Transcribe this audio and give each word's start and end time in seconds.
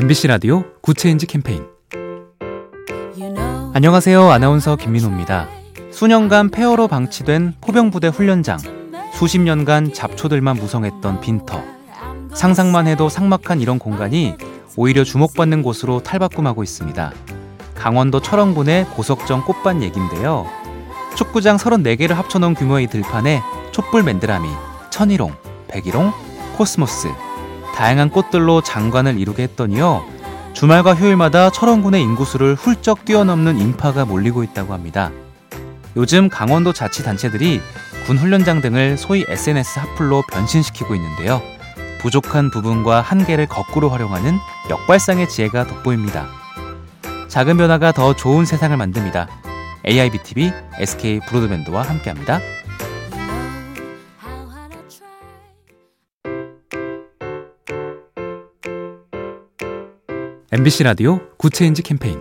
MBC 0.00 0.28
라디오 0.28 0.62
Good 0.80 0.98
Change 0.98 1.26
캠페인 1.26 1.66
안녕하세요. 3.74 4.30
아나운서 4.30 4.76
김민호입니다. 4.76 5.48
수년간 5.90 6.50
폐허로 6.50 6.86
방치된 6.86 7.54
포병부대 7.60 8.06
훈련장, 8.06 8.58
수십 9.12 9.40
년간 9.40 9.92
잡초들만 9.92 10.54
무성했던 10.54 11.20
빈터. 11.20 11.60
상상만 12.32 12.86
해도 12.86 13.08
삭막한 13.08 13.60
이런 13.60 13.80
공간이 13.80 14.36
오히려 14.76 15.02
주목받는 15.02 15.64
곳으로 15.64 16.00
탈바꿈하고 16.00 16.62
있습니다. 16.62 17.12
강원도 17.74 18.22
철원군의 18.22 18.84
고석정 18.94 19.46
꽃밭 19.46 19.82
얘긴데요. 19.82 20.46
축구장 21.16 21.56
34개를 21.56 22.10
합쳐놓은 22.10 22.54
규모의 22.54 22.86
들판에 22.86 23.42
촛불 23.72 24.04
맨드라미, 24.04 24.48
천일홍, 24.90 25.34
백일홍, 25.66 26.12
코스모스, 26.56 27.08
다양한 27.78 28.10
꽃들로 28.10 28.60
장관을 28.60 29.20
이루게 29.20 29.44
했더니요. 29.44 30.04
주말과 30.52 30.96
휴일마다 30.96 31.50
철원군의 31.50 32.02
인구수를 32.02 32.56
훌쩍 32.56 33.04
뛰어넘는 33.04 33.60
인파가 33.60 34.04
몰리고 34.04 34.42
있다고 34.42 34.74
합니다. 34.74 35.12
요즘 35.94 36.28
강원도 36.28 36.72
자치단체들이 36.72 37.60
군 38.04 38.18
훈련장 38.18 38.62
등을 38.62 38.98
소위 38.98 39.24
SNS 39.28 39.78
핫플로 39.78 40.24
변신시키고 40.32 40.96
있는데요. 40.96 41.40
부족한 42.00 42.50
부분과 42.50 43.00
한계를 43.00 43.46
거꾸로 43.46 43.90
활용하는 43.90 44.38
역발상의 44.68 45.28
지혜가 45.28 45.68
돋보입니다. 45.68 46.26
작은 47.28 47.58
변화가 47.58 47.92
더 47.92 48.12
좋은 48.12 48.44
세상을 48.44 48.76
만듭니다. 48.76 49.28
AI 49.86 50.07
B 50.07 50.18
tv, 50.18 50.50
SK 50.80 51.20
브로드밴드와 51.28 51.82
함께합니다. 51.82 52.40
MBC 60.58 60.82
라디오 60.82 61.20
Good 61.36 61.54
Change 61.54 61.82
캠페인 61.84 62.20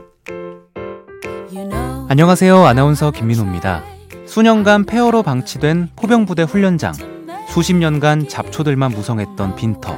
안녕하세요. 2.08 2.68
아나운서 2.68 3.10
김민호입니다. 3.10 3.82
수년간 4.28 4.86
폐허로 4.86 5.24
방치된 5.24 5.90
포병부대 5.96 6.44
훈련장, 6.44 6.94
수십 7.50 7.74
년간 7.74 8.28
잡초들만 8.30 8.92
무성했던 8.92 9.56
빈터. 9.56 9.98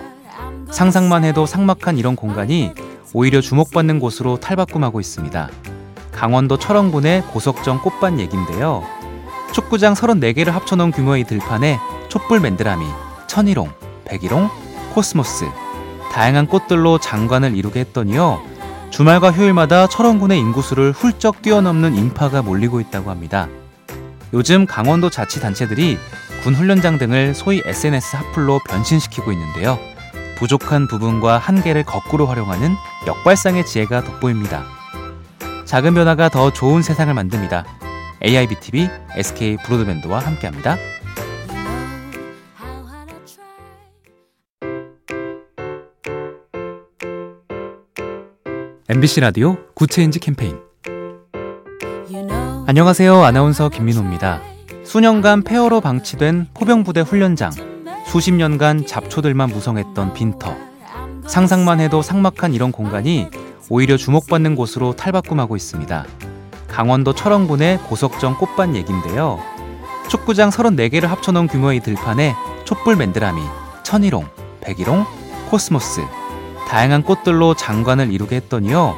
상상만 0.71 1.25
해도 1.25 1.45
삭막한 1.45 1.97
이런 1.97 2.15
공간이 2.15 2.71
오히려 3.13 3.41
주목받는 3.41 3.99
곳으로 3.99 4.39
탈바꿈하고 4.39 5.01
있습니다. 5.01 5.49
강원도 6.13 6.57
철원군의 6.57 7.23
고석정 7.23 7.81
꽃밭 7.81 8.19
얘긴데요. 8.19 8.85
축구장 9.51 9.95
34개를 9.95 10.51
합쳐놓은 10.51 10.91
규모의 10.91 11.25
들판에 11.25 11.77
촛불 12.07 12.39
맨드라미, 12.39 12.85
천일홍, 13.27 13.69
백일홍, 14.05 14.47
코스모스, 14.93 15.43
다양한 16.11 16.47
꽃들로 16.47 16.97
장관을 16.99 17.55
이루게 17.55 17.81
했더니요. 17.81 18.41
주말과 18.89 19.31
휴일마다 19.31 19.87
철원군의 19.87 20.39
인구수를 20.39 20.91
훌쩍 20.91 21.41
뛰어넘는 21.41 21.95
인파가 21.95 22.41
몰리고 22.41 22.79
있다고 22.81 23.09
합니다. 23.11 23.47
요즘 24.33 24.65
강원도 24.65 25.09
자치단체들이 25.09 25.97
군 26.43 26.55
훈련장 26.55 26.97
등을 26.97 27.33
소위 27.33 27.61
SNS 27.65 28.15
핫플로 28.15 28.59
변신시키고 28.67 29.31
있는데요. 29.31 29.77
부족한 30.37 30.87
부분과 30.87 31.37
한계를 31.37 31.83
거꾸로 31.83 32.25
활용하는 32.25 32.73
역발상의 33.07 33.65
지혜가 33.65 34.03
돋보입니다. 34.03 34.63
작은 35.65 35.93
변화가 35.93 36.29
더 36.29 36.51
좋은 36.51 36.81
세상을 36.81 37.13
만듭니다. 37.13 37.65
AI 38.25 38.47
B 38.47 38.57
tv, 38.57 38.89
SK 39.15 39.57
브로드밴드와 39.65 40.19
함께합니다. 40.19 40.77
MBC 48.91 49.19
라디오 49.19 49.55
Good 49.75 49.93
Change 49.93 50.19
캠페인 50.19 50.57
안녕하세요. 52.65 53.23
아나운서 53.23 53.69
김민호입니다. 53.69 54.41
수년간 54.83 55.43
폐허로 55.43 55.79
방치된 55.79 56.47
포병부대 56.55 57.01
훈련장, 57.01 57.51
수십 58.07 58.31
년간 58.31 58.87
잡초들만 58.87 59.49
무성했던 59.49 60.15
빈터. 60.15 60.55
상상만 61.27 61.79
해도 61.79 62.01
삭막한 62.01 62.55
이런 62.55 62.71
공간이 62.71 63.27
오히려 63.69 63.95
주목받는 63.95 64.55
곳으로 64.55 64.95
탈바꿈하고 64.95 65.55
있습니다. 65.55 66.05
강원도 66.67 67.13
철원군의 67.13 67.77
고석정 67.83 68.39
꽃밭 68.39 68.73
얘긴데요. 68.73 69.39
축구장 70.09 70.49
34개를 70.49 71.05
합쳐놓은 71.05 71.45
규모의 71.45 71.81
들판에 71.81 72.33
촛불 72.65 72.95
맨드라미, 72.95 73.39
천일홍, 73.83 74.25
백일홍, 74.61 75.05
코스모스, 75.51 76.01
다양한 76.69 77.01
꽃들로 77.01 77.55
장관을 77.55 78.13
이루게 78.13 78.35
했더니요. 78.35 78.95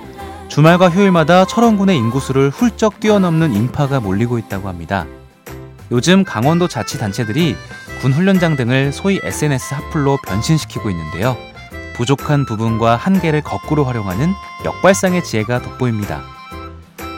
주말과 0.49 0.89
휴일마다 0.89 1.45
철원군의 1.45 1.97
인구수를 1.97 2.49
훌쩍 2.49 2.99
뛰어넘는 2.99 3.53
인파가 3.53 4.01
몰리고 4.01 4.37
있다고 4.37 4.67
합니다. 4.67 5.05
요즘 5.89 6.25
강원도 6.25 6.67
자치단체들이 6.67 7.55
군 8.01 8.11
훈련장 8.11 8.57
등을 8.57 8.91
소위 8.91 9.21
SNS 9.23 9.73
핫플로 9.75 10.17
변신시키고 10.27 10.89
있는데요. 10.89 11.37
부족한 11.95 12.45
부분과 12.45 12.97
한계를 12.97 13.41
거꾸로 13.41 13.85
활용하는 13.85 14.33
역발상의 14.65 15.23
지혜가 15.23 15.61
돋보입니다. 15.61 16.23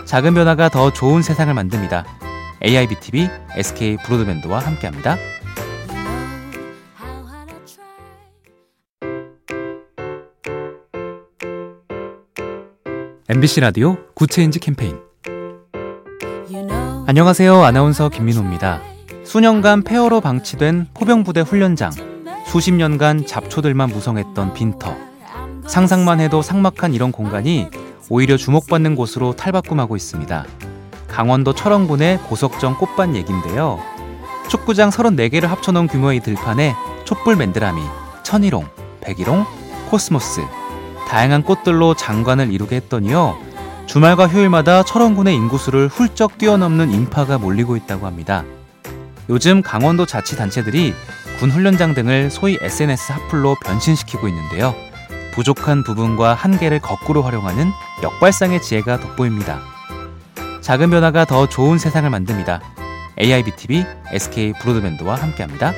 작은 0.06 0.36
변화가 0.36 0.70
더 0.70 0.94
좋은 0.94 1.24
세상을 1.24 1.52
만듭니다. 1.52 2.06
AI 2.64 2.85
B 2.85 2.96
tv, 2.96 3.28
SK 3.56 3.98
브로드밴드와 4.06 4.60
함께합니다. 4.60 5.18
MBC 13.34 13.62
라디오 13.62 13.98
Good 14.14 14.32
Change 14.32 14.60
캠페인 14.60 15.00
안녕하세요. 17.08 17.64
아나운서 17.64 18.10
김민호입니다. 18.10 18.80
수년간 19.24 19.82
폐허로 19.86 20.22
방치된 20.22 20.90
포병부대 20.94 21.42
훈련장, 21.42 21.92
수십 22.46 22.76
년간 22.76 23.26
잡초들만 23.26 23.90
무성했던 23.90 24.54
빈터. 24.54 24.96
상상만 25.66 26.20
해도 26.20 26.44
삭막한 26.44 26.94
이런 26.94 27.12
공간이 27.12 27.70
오히려 28.08 28.38
주목받는 28.38 28.94
곳으로 28.96 29.36
탈바꿈하고 29.36 29.96
있습니다. 29.96 30.46
강원도 31.08 31.56
철원군의 31.56 32.20
고석정 32.30 32.78
꽃밭 32.78 33.16
얘긴데요. 33.16 33.80
축구장 34.48 34.92
34개를 34.92 35.48
합쳐놓은 35.48 35.88
규모의 35.88 36.20
들판에 36.20 36.76
촛불 37.04 37.36
맨드라미, 37.36 37.82
천일홍, 38.22 38.68
백일홍, 39.02 39.44
코스모스, 39.90 40.42
다양한 41.14 41.44
꽃들로 41.44 41.94
장관을 41.94 42.52
이루게 42.52 42.78
했더니요. 42.78 43.38
주말과 43.86 44.28
휴일마다 44.28 44.82
철원군의 44.82 45.36
인구수를 45.36 45.88
훌쩍 45.88 46.40
뛰어넘는 46.40 46.90
인파가 46.92 47.38
몰리고 47.38 47.76
있다고 47.76 48.08
합니다. 48.08 48.44
요즘 49.30 49.62
강원도 49.62 50.08
자치단체들이 50.08 50.96
군 51.38 51.52
훈련장 51.52 51.94
등을 51.94 52.32
소위 52.32 52.58
SNS 52.60 53.12
핫플로 53.12 53.58
변신시키고 53.64 54.28
있는데요. 54.28 54.74
부족한 55.36 55.84
부분과 55.84 56.34
한계를 56.34 56.80
거꾸로 56.80 57.22
활용하는 57.22 57.70
역발상의 58.02 58.64
지혜가 58.64 59.00
돋보입니다. 59.00 59.60
작은 60.62 60.90
변화가 60.90 61.26
더 61.26 61.48
좋은 61.48 61.78
세상을 61.78 62.10
만듭니다. 62.10 62.60
AIBTV, 63.22 63.86
SK 64.14 64.54
브로드밴드와 64.54 65.14
함께합니다. 65.14 65.74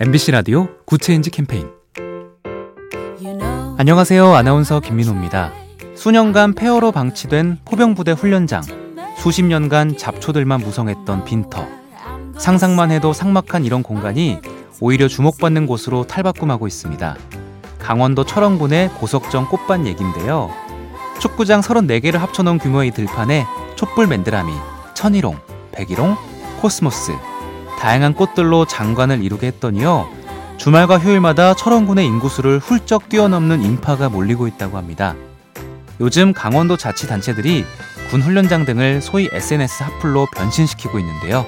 MBC 0.00 0.30
라디오 0.30 0.68
Good 0.84 1.02
Change 1.02 1.30
캠페인 1.30 1.68
안녕하세요. 3.78 4.32
아나운서 4.32 4.78
김민호입니다. 4.78 5.50
수년간 5.96 6.54
폐허로 6.54 6.92
방치된 6.92 7.58
포병부대 7.64 8.12
훈련장, 8.12 8.62
수십 9.16 9.42
년간 9.42 9.96
잡초들만 9.96 10.60
무성했던 10.60 11.24
빈터. 11.24 11.66
상상만 12.38 12.92
해도 12.92 13.12
삭막한 13.12 13.64
이런 13.64 13.82
공간이 13.82 14.38
오히려 14.80 15.08
주목받는 15.08 15.66
곳으로 15.66 16.06
탈바꿈하고 16.06 16.68
있습니다. 16.68 17.16
강원도 17.80 18.24
철원군의 18.24 18.90
고석정 19.00 19.48
꽃밭 19.48 19.84
얘긴데요. 19.84 20.48
축구장 21.18 21.60
34개를 21.60 22.18
합쳐놓은 22.18 22.58
규모의 22.58 22.92
들판에 22.92 23.46
촛불 23.74 24.06
맨드라미, 24.06 24.52
천일홍, 24.94 25.38
백일홍, 25.72 26.14
코스모스, 26.60 27.12
다양한 27.78 28.14
꽃들로 28.14 28.66
장관을 28.66 29.22
이루게 29.22 29.46
했더니요. 29.48 30.08
주말과 30.58 30.98
휴일마다 30.98 31.54
철원군의 31.54 32.04
인구수를 32.06 32.58
훌쩍 32.58 33.08
뛰어넘는 33.08 33.62
인파가 33.62 34.08
몰리고 34.08 34.48
있다고 34.48 34.76
합니다. 34.76 35.14
요즘 36.00 36.32
강원도 36.32 36.76
자치단체들이 36.76 37.64
군 38.10 38.22
훈련장 38.22 38.64
등을 38.64 39.00
소위 39.00 39.28
SNS 39.32 39.84
핫플로 39.84 40.26
변신시키고 40.34 40.98
있는데요. 40.98 41.46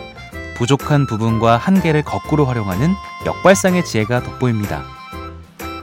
부족한 0.57 1.07
부분과 1.07 1.57
한계를 1.57 2.03
거꾸로 2.03 2.45
활용하는 2.45 2.95
역발상의 3.27 3.85
지혜가 3.85 4.23
돋보입니다. 4.23 4.85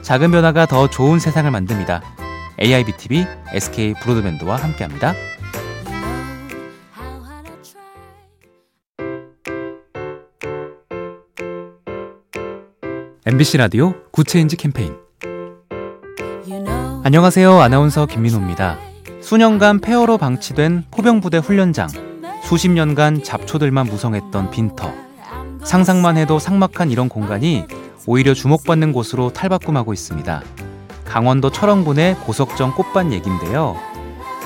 작은 0.02 0.30
변화가 0.30 0.66
더 0.66 0.88
좋은 0.88 1.18
세상을 1.18 1.50
만듭니다. 1.50 2.00
AI 2.60 2.82
B 2.82 2.93
tv, 2.93 3.26
SK 3.52 3.94
브로드밴드와 4.00 4.56
함께합니다. 4.56 5.14
MBC 13.30 13.58
라디오 13.58 13.92
Good 14.10 14.28
Change 14.28 14.56
캠페인 14.56 14.96
안녕하세요. 17.04 17.60
아나운서 17.60 18.06
김민호입니다. 18.06 18.78
수년간 19.20 19.80
폐허로 19.80 20.16
방치된 20.16 20.86
포병부대 20.90 21.36
훈련장, 21.36 21.88
수십 22.42 22.70
년간 22.70 23.22
잡초들만 23.22 23.84
무성했던 23.84 24.50
빈터. 24.50 24.90
상상만 25.62 26.16
해도 26.16 26.38
삭막한 26.38 26.90
이런 26.90 27.10
공간이 27.10 27.66
오히려 28.06 28.32
주목받는 28.32 28.94
곳으로 28.94 29.30
탈바꿈하고 29.30 29.92
있습니다. 29.92 30.42
강원도 31.04 31.50
철원군의 31.50 32.14
고석정 32.20 32.76
꽃밭 32.76 33.12
얘긴데요. 33.12 33.76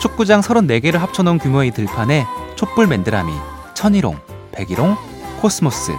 축구장 0.00 0.40
34개를 0.40 0.98
합쳐놓은 0.98 1.38
규모의 1.38 1.70
들판에 1.70 2.26
촛불 2.56 2.88
맨드라미, 2.88 3.32
천일홍, 3.74 4.18
백일홍, 4.50 4.96
코스모스, 5.40 5.92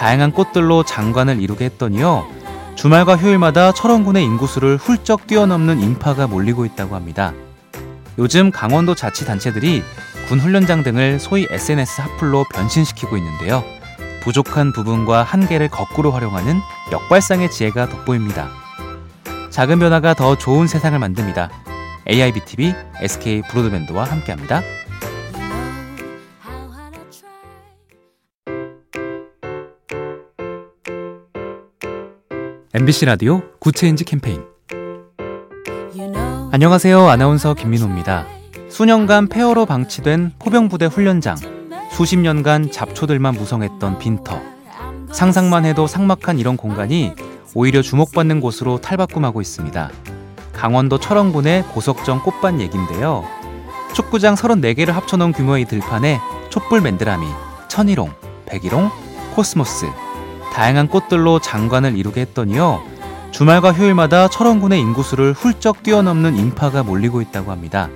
다양한 0.00 0.32
꽃들로 0.32 0.82
장관을 0.82 1.42
이루게 1.42 1.66
했더니요. 1.66 2.26
주말과 2.74 3.18
휴일마다 3.18 3.72
철원군의 3.72 4.24
인구수를 4.24 4.78
훌쩍 4.78 5.26
뛰어넘는 5.26 5.82
인파가 5.82 6.26
몰리고 6.26 6.64
있다고 6.64 6.94
합니다. 6.94 7.34
요즘 8.16 8.50
강원도 8.50 8.94
자치단체들이 8.94 9.82
군 10.26 10.40
훈련장 10.40 10.84
등을 10.84 11.20
소위 11.20 11.46
SNS 11.50 12.00
핫플로 12.00 12.46
변신시키고 12.54 13.18
있는데요. 13.18 13.62
부족한 14.22 14.72
부분과 14.72 15.22
한계를 15.22 15.68
거꾸로 15.68 16.12
활용하는 16.12 16.56
역발상의 16.90 17.50
지혜가 17.50 17.90
돋보입니다. 17.90 18.48
작은 19.50 19.78
변화가 19.80 20.14
더 20.14 20.34
좋은 20.34 20.66
세상을 20.66 20.98
만듭니다. 20.98 21.50
AI 22.08 22.30
B 22.30 22.41
tv, 22.41 22.74
SK 23.02 23.42
브로드밴드와 23.50 24.04
함께합니다. 24.04 24.62
MBC 32.72 33.06
라디오 33.06 33.42
Good 33.58 33.76
Change 33.76 34.04
캠페인 34.04 34.44
안녕하세요. 36.52 37.08
아나운서 37.08 37.52
김민호입니다. 37.54 38.26
수년간 38.68 39.28
폐허로 39.28 39.66
방치된 39.66 40.34
포병부대 40.38 40.86
훈련장, 40.86 41.36
수십 41.90 42.16
년간 42.16 42.70
잡초들만 42.70 43.34
무성했던 43.34 43.98
빈터. 43.98 44.40
상상만 45.10 45.64
해도 45.64 45.88
삭막한 45.88 46.38
이런 46.38 46.56
공간이 46.56 47.12
오히려 47.54 47.82
주목받는 47.82 48.40
곳으로 48.40 48.80
탈바꿈하고 48.80 49.40
있습니다. 49.40 49.90
강원도 50.52 51.00
철원군의 51.00 51.64
고석정 51.74 52.22
꽃밭 52.22 52.60
얘긴데요. 52.60 53.24
축구장 53.94 54.36
34개를 54.36 54.92
합쳐놓은 54.92 55.32
규모의 55.32 55.64
들판에 55.64 56.20
촛불 56.50 56.82
맨드라미, 56.82 57.26
천일홍, 57.66 58.12
백일홍, 58.46 58.90
코스모스, 59.34 59.86
다양한 60.52 60.88
꽃들로 60.88 61.38
장관을 61.40 61.96
이루게 61.96 62.22
했더니요. 62.22 62.82
주말과 63.30 63.72
휴일마다 63.72 64.28
철원군의 64.28 64.80
인구수를 64.80 65.32
훌쩍 65.32 65.82
뛰어넘는 65.82 66.36
인파가 66.36 66.82
몰리고 66.82 67.22
있다고 67.22 67.50
합니다. 67.50 67.88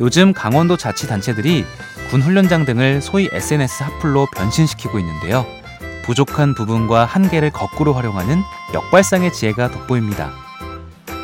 요즘 0.00 0.32
강원도 0.32 0.76
자치단체들이 0.76 1.64
군 2.10 2.22
훈련장 2.22 2.64
등을 2.64 3.00
소위 3.02 3.28
SNS 3.32 3.82
핫플로 3.82 4.26
변신시키고 4.34 4.98
있는데요. 4.98 5.44
부족한 6.04 6.54
부분과 6.54 7.04
한계를 7.04 7.50
거꾸로 7.50 7.92
활용하는 7.92 8.40
역발상의 8.74 9.32
지혜가 9.32 9.70
돋보입니다. 9.70 10.30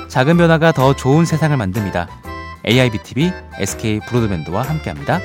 작은 0.09 0.37
변화가 0.37 0.73
더 0.73 0.95
좋은 0.95 1.25
세상을 1.25 1.57
만듭니다. 1.57 2.09
AIBTV, 2.69 3.33
SK 3.59 4.01
브로드밴드와 4.09 4.63
함께합니다. 4.63 5.21